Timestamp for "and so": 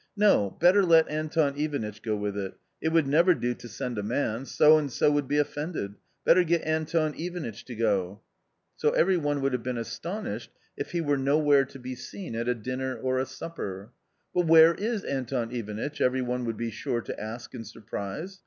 4.79-5.11